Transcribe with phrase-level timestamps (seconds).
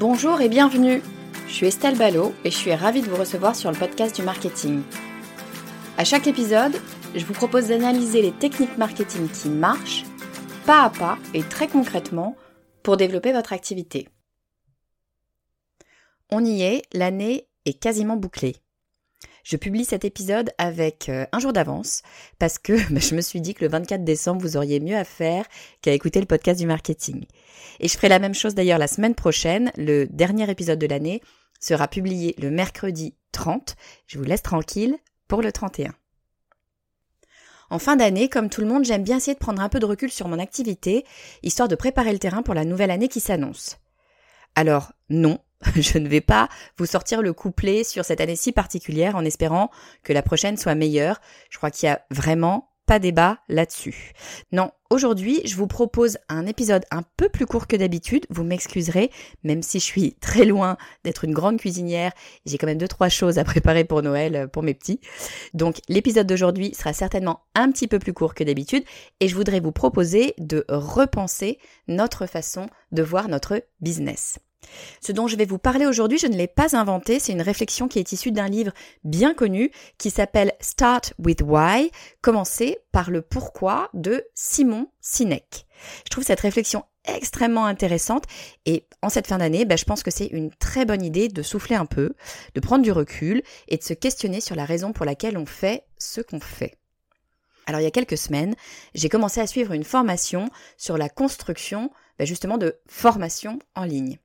[0.00, 1.02] Bonjour et bienvenue.
[1.46, 4.22] Je suis Estelle Ballot et je suis ravie de vous recevoir sur le podcast du
[4.22, 4.80] marketing.
[5.98, 6.72] À chaque épisode,
[7.14, 10.04] je vous propose d'analyser les techniques marketing qui marchent,
[10.64, 12.34] pas à pas et très concrètement,
[12.82, 14.08] pour développer votre activité.
[16.30, 18.56] On y est, l'année est quasiment bouclée.
[19.44, 22.02] Je publie cet épisode avec euh, un jour d'avance
[22.38, 25.04] parce que bah, je me suis dit que le 24 décembre, vous auriez mieux à
[25.04, 25.44] faire
[25.82, 27.24] qu'à écouter le podcast du marketing.
[27.80, 29.72] Et je ferai la même chose d'ailleurs la semaine prochaine.
[29.76, 31.22] Le dernier épisode de l'année
[31.60, 33.76] sera publié le mercredi 30.
[34.06, 34.96] Je vous laisse tranquille
[35.28, 35.94] pour le 31.
[37.70, 39.86] En fin d'année, comme tout le monde, j'aime bien essayer de prendre un peu de
[39.86, 41.04] recul sur mon activité,
[41.44, 43.78] histoire de préparer le terrain pour la nouvelle année qui s'annonce.
[44.56, 45.38] Alors, non,
[45.76, 49.70] je ne vais pas vous sortir le couplet sur cette année si particulière en espérant
[50.02, 51.20] que la prochaine soit meilleure.
[51.50, 54.14] Je crois qu'il y a vraiment pas débat là-dessus.
[54.50, 58.26] Non, aujourd'hui, je vous propose un épisode un peu plus court que d'habitude.
[58.30, 59.12] Vous m'excuserez,
[59.44, 62.10] même si je suis très loin d'être une grande cuisinière,
[62.46, 65.00] j'ai quand même deux trois choses à préparer pour Noël euh, pour mes petits.
[65.54, 68.82] Donc, l'épisode d'aujourd'hui sera certainement un petit peu plus court que d'habitude
[69.20, 74.40] et je voudrais vous proposer de repenser notre façon de voir notre business.
[75.00, 77.88] Ce dont je vais vous parler aujourd'hui, je ne l'ai pas inventé, c'est une réflexion
[77.88, 78.72] qui est issue d'un livre
[79.04, 81.90] bien connu qui s'appelle Start with Why,
[82.20, 85.66] commencer par le pourquoi de Simon Sinek.
[86.04, 88.24] Je trouve cette réflexion extrêmement intéressante
[88.66, 91.42] et en cette fin d'année, ben, je pense que c'est une très bonne idée de
[91.42, 92.14] souffler un peu,
[92.54, 95.84] de prendre du recul et de se questionner sur la raison pour laquelle on fait
[95.98, 96.76] ce qu'on fait.
[97.66, 98.54] Alors il y a quelques semaines,
[98.94, 104.18] j'ai commencé à suivre une formation sur la construction ben, justement de formation en ligne.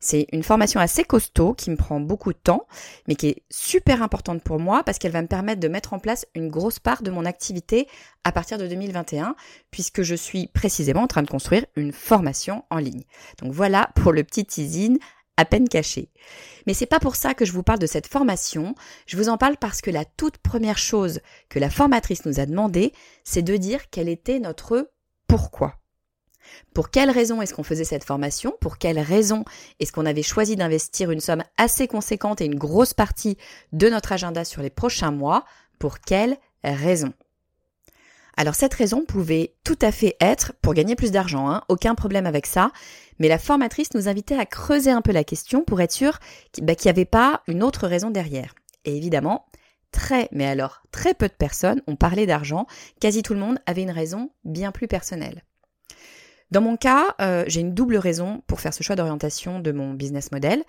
[0.00, 2.66] C'est une formation assez costaud qui me prend beaucoup de temps,
[3.08, 5.98] mais qui est super importante pour moi parce qu'elle va me permettre de mettre en
[5.98, 7.88] place une grosse part de mon activité
[8.22, 9.34] à partir de 2021,
[9.70, 13.04] puisque je suis précisément en train de construire une formation en ligne.
[13.38, 14.98] Donc voilà pour le petit teasing
[15.36, 16.10] à peine caché.
[16.66, 18.74] Mais c'est pas pour ça que je vous parle de cette formation,
[19.06, 22.46] je vous en parle parce que la toute première chose que la formatrice nous a
[22.46, 22.92] demandé,
[23.24, 24.90] c'est de dire quel était notre
[25.26, 25.78] pourquoi.
[26.74, 28.54] Pour quelles raisons est-ce qu'on faisait cette formation?
[28.60, 29.44] Pour quelles raisons
[29.80, 33.36] est-ce qu'on avait choisi d'investir une somme assez conséquente et une grosse partie
[33.72, 35.44] de notre agenda sur les prochains mois?
[35.78, 37.12] Pour quelles raisons
[38.36, 42.26] alors cette raison pouvait tout à fait être pour gagner plus d'argent, hein, aucun problème
[42.26, 42.72] avec ça,
[43.18, 46.18] mais la formatrice nous invitait à creuser un peu la question pour être sûr
[46.60, 48.54] bah, qu'il n'y avait pas une autre raison derrière.
[48.84, 49.46] Et évidemment,
[49.92, 52.66] très, mais alors très peu de personnes ont parlé d'argent,
[53.00, 55.44] quasi tout le monde avait une raison bien plus personnelle.
[56.54, 59.92] Dans mon cas, euh, j'ai une double raison pour faire ce choix d'orientation de mon
[59.92, 60.62] business model,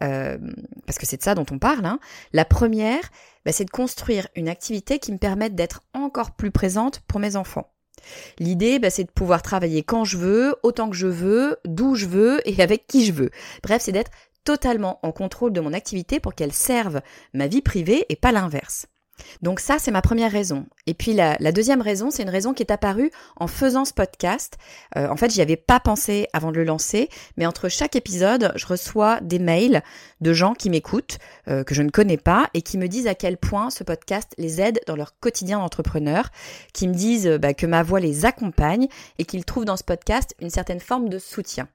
[0.00, 0.38] euh,
[0.86, 1.84] parce que c'est de ça dont on parle.
[1.84, 1.98] Hein.
[2.32, 3.02] La première,
[3.44, 7.34] bah, c'est de construire une activité qui me permette d'être encore plus présente pour mes
[7.34, 7.72] enfants.
[8.38, 12.06] L'idée, bah, c'est de pouvoir travailler quand je veux, autant que je veux, d'où je
[12.06, 13.30] veux et avec qui je veux.
[13.64, 14.12] Bref, c'est d'être
[14.44, 17.00] totalement en contrôle de mon activité pour qu'elle serve
[17.34, 18.86] ma vie privée et pas l'inverse.
[19.42, 20.66] Donc ça, c'est ma première raison.
[20.86, 24.56] Et puis la, deuxième raison, c'est une raison qui est apparue en faisant ce podcast.
[24.96, 28.52] Euh, en fait, j'y avais pas pensé avant de le lancer, mais entre chaque épisode,
[28.56, 29.82] je reçois des mails
[30.20, 31.18] de gens qui m'écoutent,
[31.48, 34.34] euh, que je ne connais pas, et qui me disent à quel point ce podcast
[34.38, 36.30] les aide dans leur quotidien d'entrepreneur,
[36.72, 38.88] qui me disent bah, que ma voix les accompagne
[39.18, 41.68] et qu'ils trouvent dans ce podcast une certaine forme de soutien.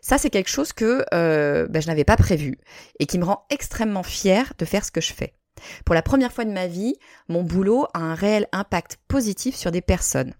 [0.00, 2.58] Ça, c'est quelque chose que euh, bah, je n'avais pas prévu
[2.98, 5.34] et qui me rend extrêmement fière de faire ce que je fais.
[5.84, 6.96] Pour la première fois de ma vie,
[7.28, 10.34] mon boulot a un réel impact positif sur des personnes.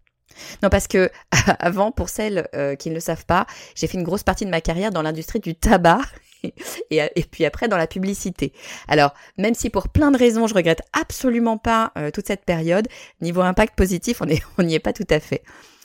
[0.63, 1.11] Non, parce que
[1.59, 4.51] avant, pour celles euh, qui ne le savent pas, j'ai fait une grosse partie de
[4.51, 6.03] ma carrière dans l'industrie du tabac
[6.91, 8.53] et, puis après dans la publicité.
[8.89, 12.89] Alors, même si pour plein de raisons, je regrette absolument pas euh, toute cette période,
[13.21, 14.23] niveau impact positif,
[14.59, 15.43] on n'y est pas tout à fait.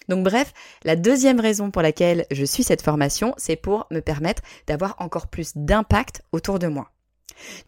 [0.07, 0.53] Donc bref,
[0.83, 5.27] la deuxième raison pour laquelle je suis cette formation, c'est pour me permettre d'avoir encore
[5.27, 6.91] plus d'impact autour de moi.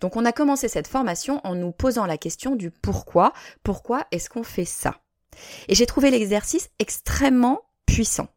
[0.01, 3.33] Donc on a commencé cette formation en nous posant la question du pourquoi,
[3.63, 4.95] pourquoi est-ce qu'on fait ça?
[5.67, 8.27] Et j'ai trouvé l'exercice extrêmement puissant.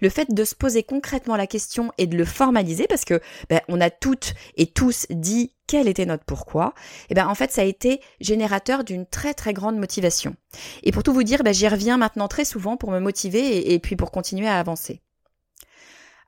[0.00, 3.60] Le fait de se poser concrètement la question et de le formaliser, parce que ben,
[3.68, 6.74] on a toutes et tous dit quel était notre pourquoi,
[7.10, 10.34] et ben en fait ça a été générateur d'une très très grande motivation.
[10.82, 13.74] Et pour tout vous dire, ben, j'y reviens maintenant très souvent pour me motiver et,
[13.74, 15.02] et puis pour continuer à avancer.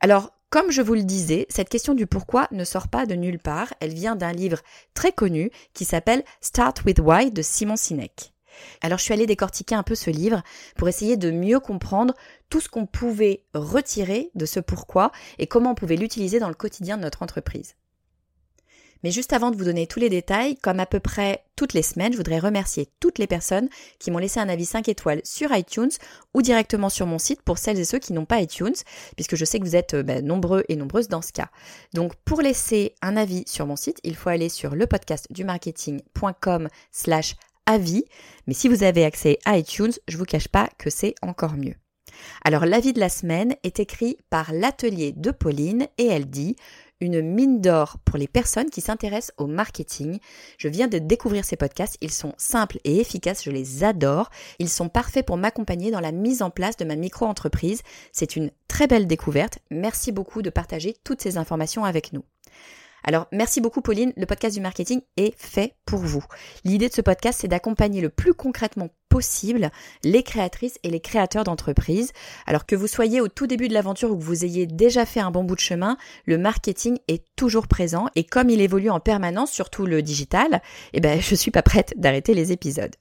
[0.01, 3.39] Alors comme je vous le disais, cette question du pourquoi ne sort pas de nulle
[3.39, 4.59] part, elle vient d'un livre
[4.95, 8.33] très connu qui s'appelle Start with Why de Simon Sinek.
[8.83, 10.43] Alors je suis allée décortiquer un peu ce livre
[10.77, 12.15] pour essayer de mieux comprendre
[12.49, 16.55] tout ce qu'on pouvait retirer de ce pourquoi et comment on pouvait l'utiliser dans le
[16.55, 17.77] quotidien de notre entreprise.
[19.03, 21.83] Mais juste avant de vous donner tous les détails, comme à peu près toutes les
[21.83, 23.69] semaines, je voudrais remercier toutes les personnes
[23.99, 25.91] qui m'ont laissé un avis 5 étoiles sur iTunes
[26.35, 28.75] ou directement sur mon site pour celles et ceux qui n'ont pas iTunes,
[29.17, 31.49] puisque je sais que vous êtes euh, ben, nombreux et nombreuses dans ce cas.
[31.95, 35.45] Donc pour laisser un avis sur mon site, il faut aller sur le podcast du
[35.45, 37.37] marketing.com slash
[37.67, 38.05] avis,
[38.47, 41.75] mais si vous avez accès à iTunes, je vous cache pas que c'est encore mieux.
[42.45, 46.57] Alors l'avis de la semaine est écrit par l'atelier de Pauline et elle dit
[47.01, 50.19] une mine d'or pour les personnes qui s'intéressent au marketing.
[50.59, 54.31] Je viens de découvrir ces podcasts, ils sont simples et efficaces, je les adore.
[54.59, 57.83] Ils sont parfaits pour m'accompagner dans la mise en place de ma micro-entreprise.
[58.13, 59.59] C'est une très belle découverte.
[59.71, 62.25] Merci beaucoup de partager toutes ces informations avec nous.
[63.05, 66.25] Alors, merci beaucoup Pauline, le podcast du marketing est fait pour vous.
[66.65, 69.71] L'idée de ce podcast, c'est d'accompagner le plus concrètement possible
[70.05, 72.13] les créatrices et les créateurs d'entreprises.
[72.47, 75.21] Alors que vous soyez au tout début de l'aventure ou que vous ayez déjà fait
[75.21, 79.01] un bon bout de chemin, le marketing est toujours présent et comme il évolue en
[79.01, 80.63] permanence, surtout le digital,
[80.93, 82.95] eh ben, je suis pas prête d'arrêter les épisodes.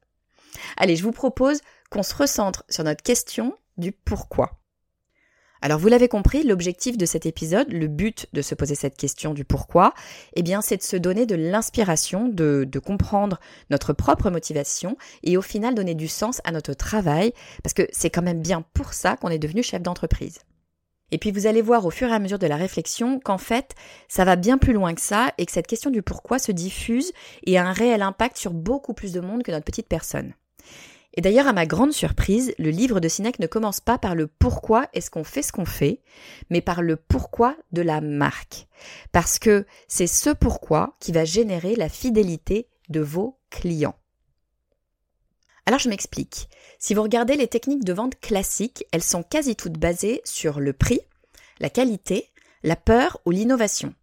[0.78, 4.59] Allez, je vous propose qu'on se recentre sur notre question du pourquoi.
[5.62, 9.34] Alors vous l'avez compris, l'objectif de cet épisode, le but de se poser cette question
[9.34, 9.94] du pourquoi,
[10.36, 13.40] eh bien c'est de se donner de l'inspiration, de, comprendre
[13.70, 18.10] notre propre motivation et au final donner du sens à notre travail, parce que c'est
[18.10, 20.40] quand même bien pour ça qu'on est devenu chef d'entreprise.
[21.12, 23.76] Et puis vous allez voir au fur et à mesure de la réflexion qu'en fait,
[24.08, 27.12] ça va bien plus loin que ça et que cette question du pourquoi se diffuse
[27.46, 30.34] et a un réel impact sur beaucoup plus de monde que notre petite personne.
[31.16, 34.28] Et d'ailleurs, à ma grande surprise, le livre de Sinek ne commence pas par le
[34.28, 36.02] pourquoi est-ce qu'on fait ce qu'on fait,
[36.50, 38.68] mais par le pourquoi de la marque.
[39.12, 43.96] Parce que c'est ce pourquoi qui va générer la fidélité de vos clients.
[45.66, 46.50] Alors je m'explique.
[46.80, 50.74] Si vous regardez les techniques de vente classiques, elles sont quasi toutes basées sur le
[50.74, 51.02] prix,
[51.60, 52.32] la qualité,
[52.64, 53.94] la peur ou l'innovation.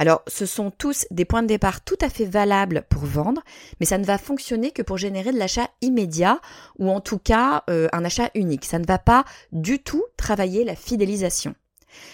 [0.00, 3.42] Alors, ce sont tous des points de départ tout à fait valables pour vendre,
[3.78, 6.40] mais ça ne va fonctionner que pour générer de l'achat immédiat
[6.78, 8.64] ou en tout cas euh, un achat unique.
[8.64, 11.54] Ça ne va pas du tout travailler la fidélisation.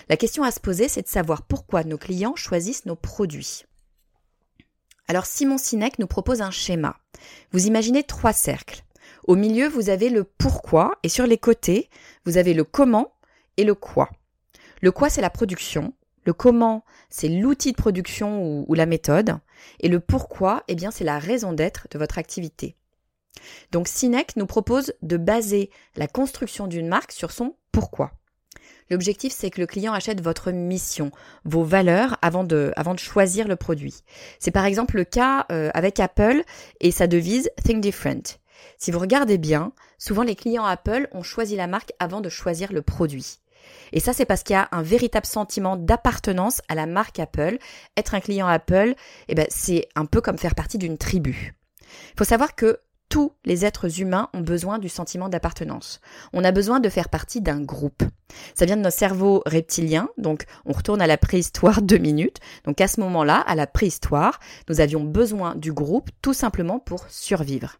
[0.09, 3.67] La question à se poser, c'est de savoir pourquoi nos clients choisissent nos produits.
[5.07, 6.97] Alors Simon Sinek nous propose un schéma.
[7.53, 8.83] Vous imaginez trois cercles.
[9.29, 11.89] Au milieu, vous avez le pourquoi et sur les côtés,
[12.25, 13.13] vous avez le comment
[13.57, 14.11] et le quoi.
[14.83, 15.95] Le quoi, c'est la production.
[16.27, 19.39] Le comment, c'est l'outil de production ou, la méthode.
[19.81, 22.75] Et le pourquoi, eh bien, c'est la raison d'être de votre activité.
[23.71, 28.11] Donc, Sinek nous propose de baser la construction d'une marque sur son pourquoi.
[28.91, 31.13] L'objectif, c'est que le client achète votre mission,
[31.45, 34.03] vos valeurs avant de, avant de choisir le produit.
[34.41, 36.43] C'est par exemple le cas euh, avec Apple
[36.81, 38.39] et sa devise Think Different.
[38.79, 42.73] Si vous regardez bien, souvent les clients Apple ont choisi la marque avant de choisir
[42.73, 43.39] le produit.
[43.93, 47.59] Et ça, c'est parce qu'il y a un véritable sentiment d'appartenance à la marque Apple.
[47.97, 48.95] Être un client Apple,
[49.29, 51.55] eh ben, c'est un peu comme faire partie d'une tribu.
[51.81, 56.01] Il faut savoir que tous les êtres humains ont besoin du sentiment d'appartenance.
[56.33, 58.03] On a besoin de faire partie d'un groupe.
[58.55, 62.39] Ça vient de notre cerveau reptilien, donc on retourne à la préhistoire deux minutes.
[62.65, 67.07] Donc à ce moment-là, à la préhistoire, nous avions besoin du groupe tout simplement pour
[67.09, 67.79] survivre.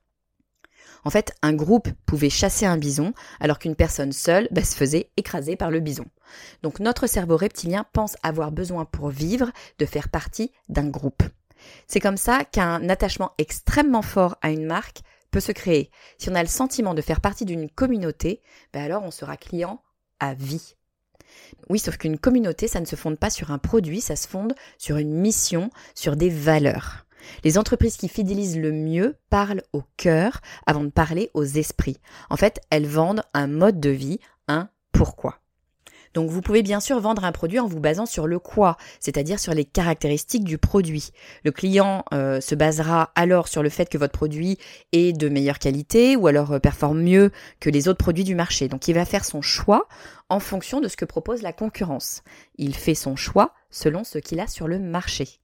[1.07, 5.13] En fait, un groupe pouvait chasser un bison, alors qu'une personne seule bah, se faisait
[5.17, 6.05] écraser par le bison.
[6.65, 11.23] Donc notre cerveau reptilien pense avoir besoin pour vivre de faire partie d'un groupe.
[11.87, 15.93] C'est comme ça qu'un attachement extrêmement fort à une marque peut se créer.
[16.19, 19.81] Si on a le sentiment de faire partie d'une communauté, bah, alors on sera client
[20.19, 20.75] à vie.
[21.71, 24.57] Oui, sauf qu'une communauté, ça ne se fonde pas sur un produit, ça se fonde
[24.77, 27.06] sur une mission, sur des valeurs.
[27.45, 31.99] Les entreprises qui fidélisent le mieux parlent au cœur avant de parler aux esprits.
[32.31, 35.41] En fait, elles vendent un mode de vie, un pourquoi.
[36.17, 39.39] Donc vous pouvez bien sûr vendre un produit en vous basant sur le quoi, c'est-à-dire
[39.39, 41.11] sur les caractéristiques du produit.
[41.45, 44.57] Le client euh, se basera alors sur le fait que votre produit
[44.93, 48.67] est de meilleure qualité ou alors euh, performe mieux que les autres produits du marché.
[48.67, 49.89] Donc il va faire son choix
[50.31, 52.23] en fonction de ce que propose la concurrence.
[52.57, 55.41] Il fait son choix selon ce qu'il a sur le marché.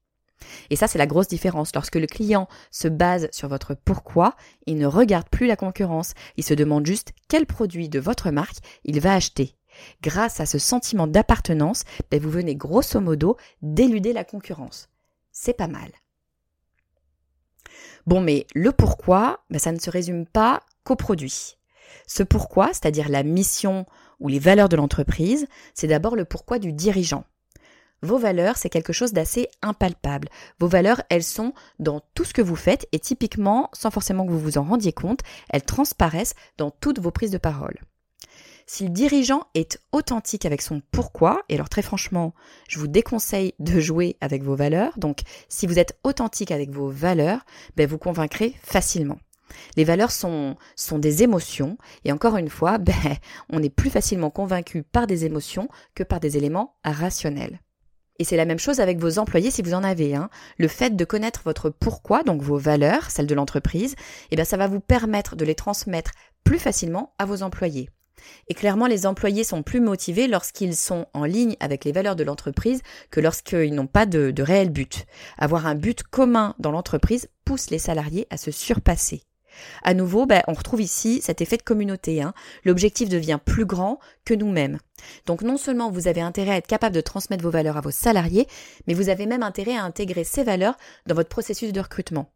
[0.70, 1.72] Et ça, c'est la grosse différence.
[1.74, 4.34] Lorsque le client se base sur votre pourquoi,
[4.66, 6.14] il ne regarde plus la concurrence.
[6.36, 9.56] Il se demande juste quel produit de votre marque il va acheter.
[10.02, 14.88] Grâce à ce sentiment d'appartenance, ben, vous venez grosso modo d'éluder la concurrence.
[15.30, 15.90] C'est pas mal.
[18.06, 21.56] Bon, mais le pourquoi, ben, ça ne se résume pas qu'au produit.
[22.06, 23.86] Ce pourquoi, c'est-à-dire la mission
[24.20, 27.24] ou les valeurs de l'entreprise, c'est d'abord le pourquoi du dirigeant.
[28.02, 30.28] Vos valeurs, c'est quelque chose d'assez impalpable.
[30.58, 34.32] Vos valeurs, elles sont dans tout ce que vous faites et typiquement, sans forcément que
[34.32, 37.78] vous vous en rendiez compte, elles transparaissent dans toutes vos prises de parole.
[38.66, 42.34] Si le dirigeant est authentique avec son pourquoi, et alors très franchement,
[42.68, 46.88] je vous déconseille de jouer avec vos valeurs, donc si vous êtes authentique avec vos
[46.88, 47.44] valeurs,
[47.76, 49.18] ben vous convaincrez facilement.
[49.76, 50.56] Les valeurs sont,
[50.92, 52.94] des émotions, et encore une fois, ben,
[53.50, 57.60] on est plus facilement convaincu par des émotions que par des éléments rationnels.
[58.22, 60.14] Et c'est la même chose avec vos employés si vous en avez.
[60.14, 60.30] Hein.
[60.56, 63.96] Le fait de connaître votre pourquoi, donc vos valeurs, celles de l'entreprise,
[64.30, 66.12] eh bien ça va vous permettre de les transmettre
[66.44, 67.90] plus facilement à vos employés.
[68.46, 72.22] Et clairement, les employés sont plus motivés lorsqu'ils sont en ligne avec les valeurs de
[72.22, 75.04] l'entreprise que lorsqu'ils n'ont pas de réel but.
[75.36, 79.24] Avoir un but commun dans l'entreprise pousse les salariés à se surpasser.
[79.82, 82.22] À nouveau, ben, on retrouve ici cet effet de communauté.
[82.22, 82.34] Hein.
[82.64, 84.78] L'objectif devient plus grand que nous-mêmes.
[85.26, 87.90] Donc non seulement vous avez intérêt à être capable de transmettre vos valeurs à vos
[87.90, 88.46] salariés,
[88.86, 92.30] mais vous avez même intérêt à intégrer ces valeurs dans votre processus de recrutement.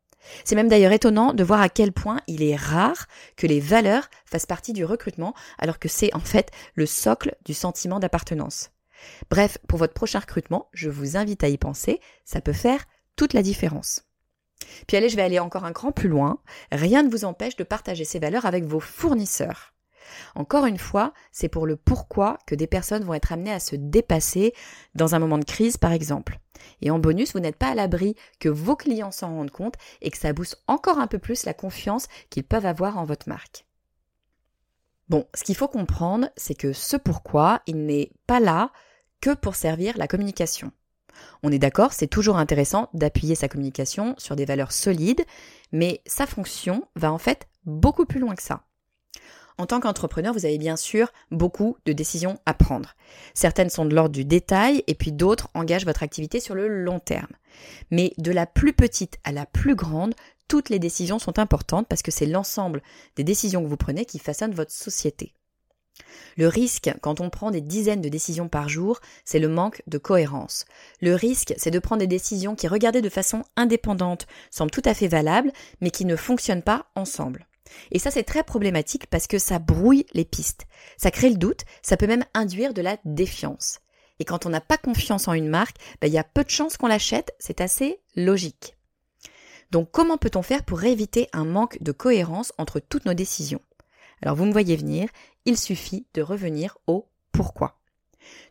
[0.44, 3.06] C'est même d'ailleurs étonnant de voir à quel point il est rare
[3.36, 7.54] que les valeurs fassent partie du recrutement, alors que c'est en fait le socle du
[7.54, 8.70] sentiment d'appartenance.
[9.30, 13.34] Bref, pour votre prochain recrutement, je vous invite à y penser, ça peut faire toute
[13.34, 14.05] la différence.
[14.86, 16.38] Puis allez, je vais aller encore un cran plus loin.
[16.72, 19.74] Rien ne vous empêche de partager ces valeurs avec vos fournisseurs.
[20.34, 23.76] Encore une fois, c'est pour le pourquoi que des personnes vont être amenées à se
[23.76, 24.54] dépasser
[24.94, 26.38] dans un moment de crise, par exemple.
[26.80, 30.10] Et en bonus, vous n'êtes pas à l'abri que vos clients s'en rendent compte et
[30.10, 33.66] que ça booste encore un peu plus la confiance qu'ils peuvent avoir en votre marque.
[35.08, 38.72] Bon, ce qu'il faut comprendre, c'est que ce pourquoi, il n'est pas là
[39.20, 40.72] que pour servir la communication.
[41.42, 45.24] On est d'accord, c'est toujours intéressant d'appuyer sa communication sur des valeurs solides,
[45.72, 48.62] mais sa fonction va en fait beaucoup plus loin que ça.
[49.58, 52.94] En tant qu'entrepreneur, vous avez bien sûr beaucoup de décisions à prendre.
[53.32, 57.00] Certaines sont de l'ordre du détail et puis d'autres engagent votre activité sur le long
[57.00, 57.32] terme.
[57.90, 60.14] Mais de la plus petite à la plus grande,
[60.46, 62.82] toutes les décisions sont importantes parce que c'est l'ensemble
[63.16, 65.32] des décisions que vous prenez qui façonnent votre société.
[66.36, 69.98] Le risque, quand on prend des dizaines de décisions par jour, c'est le manque de
[69.98, 70.66] cohérence.
[71.00, 74.94] Le risque, c'est de prendre des décisions qui, regardées de façon indépendante, semblent tout à
[74.94, 77.46] fait valables, mais qui ne fonctionnent pas ensemble.
[77.90, 80.66] Et ça, c'est très problématique parce que ça brouille les pistes.
[80.96, 83.80] Ça crée le doute, ça peut même induire de la défiance.
[84.18, 86.50] Et quand on n'a pas confiance en une marque, ben, il y a peu de
[86.50, 88.76] chances qu'on l'achète, c'est assez logique.
[89.70, 93.60] Donc comment peut-on faire pour éviter un manque de cohérence entre toutes nos décisions?
[94.22, 95.08] Alors vous me voyez venir,
[95.44, 97.80] il suffit de revenir au pourquoi.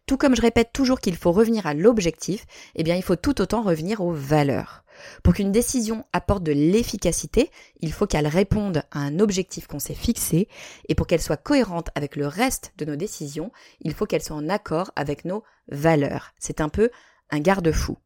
[0.06, 2.46] Tout comme je répète toujours qu'il faut revenir à l'objectif,
[2.76, 4.84] eh bien il faut tout autant revenir aux valeurs.
[5.24, 9.94] Pour qu'une décision apporte de l'efficacité, il faut qu'elle réponde à un objectif qu'on s'est
[9.94, 10.48] fixé,
[10.88, 14.36] et pour qu'elle soit cohérente avec le reste de nos décisions, il faut qu'elle soit
[14.36, 16.32] en accord avec nos valeurs.
[16.40, 16.92] C'est un peu
[17.32, 17.98] un garde-fou.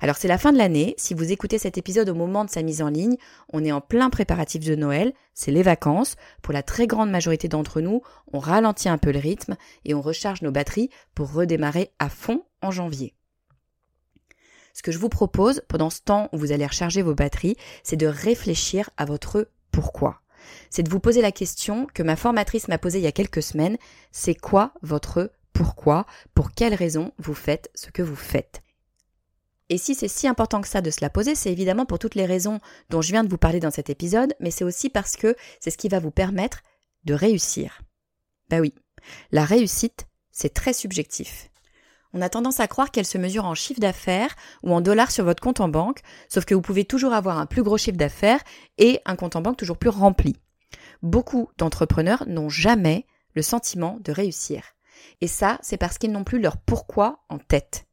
[0.00, 2.62] Alors c'est la fin de l'année, si vous écoutez cet épisode au moment de sa
[2.62, 3.16] mise en ligne,
[3.52, 7.48] on est en plein préparatif de Noël, c'est les vacances, pour la très grande majorité
[7.48, 11.92] d'entre nous, on ralentit un peu le rythme et on recharge nos batteries pour redémarrer
[11.98, 13.14] à fond en janvier.
[14.74, 17.96] Ce que je vous propose pendant ce temps où vous allez recharger vos batteries, c'est
[17.96, 20.20] de réfléchir à votre pourquoi.
[20.68, 23.42] C'est de vous poser la question que ma formatrice m'a posée il y a quelques
[23.42, 23.78] semaines,
[24.12, 26.04] c'est quoi votre pourquoi?
[26.34, 28.60] Pour quelles raisons vous faites ce que vous faites?
[29.68, 32.14] Et si c'est si important que ça de se la poser, c'est évidemment pour toutes
[32.14, 35.16] les raisons dont je viens de vous parler dans cet épisode, mais c'est aussi parce
[35.16, 36.62] que c'est ce qui va vous permettre
[37.04, 37.82] de réussir.
[38.48, 38.74] Bah oui,
[39.32, 41.50] la réussite, c'est très subjectif.
[42.12, 45.24] On a tendance à croire qu'elle se mesure en chiffre d'affaires ou en dollars sur
[45.24, 48.40] votre compte en banque, sauf que vous pouvez toujours avoir un plus gros chiffre d'affaires
[48.78, 50.36] et un compte en banque toujours plus rempli.
[51.02, 54.62] Beaucoup d'entrepreneurs n'ont jamais le sentiment de réussir.
[55.20, 57.85] Et ça, c'est parce qu'ils n'ont plus leur pourquoi en tête.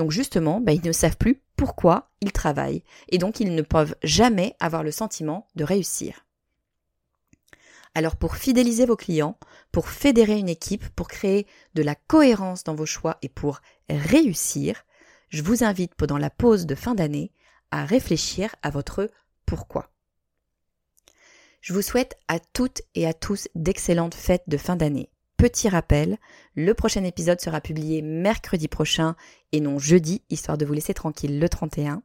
[0.00, 3.94] Donc justement, bah, ils ne savent plus pourquoi ils travaillent et donc ils ne peuvent
[4.02, 6.24] jamais avoir le sentiment de réussir.
[7.94, 9.36] Alors pour fidéliser vos clients,
[9.72, 14.86] pour fédérer une équipe, pour créer de la cohérence dans vos choix et pour réussir,
[15.28, 17.30] je vous invite pendant la pause de fin d'année
[17.70, 19.10] à réfléchir à votre
[19.44, 19.90] pourquoi.
[21.60, 25.10] Je vous souhaite à toutes et à tous d'excellentes fêtes de fin d'année.
[25.40, 26.18] Petit rappel,
[26.54, 29.16] le prochain épisode sera publié mercredi prochain
[29.52, 32.02] et non jeudi, histoire de vous laisser tranquille le 31.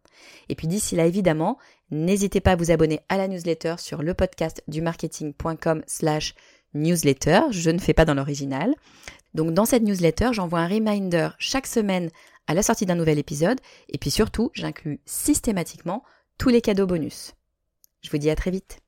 [0.47, 1.57] Et puis d'ici là, évidemment,
[1.91, 6.33] n'hésitez pas à vous abonner à la newsletter sur le podcast du marketing.com slash
[6.75, 7.41] newsletter.
[7.49, 8.73] Je ne fais pas dans l'original.
[9.33, 12.11] Donc dans cette newsletter, j'envoie un reminder chaque semaine
[12.47, 13.59] à la sortie d'un nouvel épisode.
[13.89, 16.05] Et puis surtout, j'inclus systématiquement
[16.37, 17.33] tous les cadeaux bonus.
[18.01, 18.84] Je vous dis à très vite.